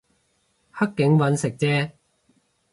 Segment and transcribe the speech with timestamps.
[0.71, 1.91] 黑警搵食啫